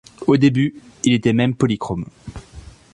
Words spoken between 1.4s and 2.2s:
polychrome.